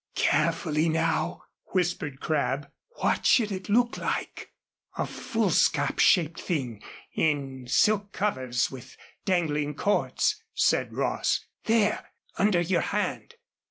"Carefully 0.15 0.89
now," 0.89 1.43
whispered 1.73 2.19
Crabb. 2.19 2.71
"What 3.01 3.23
should 3.23 3.51
it 3.51 3.69
look 3.69 3.99
like?" 3.99 4.51
"A 4.97 5.05
foolscap 5.05 5.99
shaped 5.99 6.41
thing 6.41 6.81
in 7.13 7.67
silk 7.67 8.11
covers 8.11 8.71
with 8.71 8.97
dangling 9.25 9.75
cords," 9.75 10.41
said 10.55 10.95
Ross. 10.95 11.45
"There, 11.65 12.03
under 12.35 12.61
your 12.61 12.81
hand." 12.81 13.35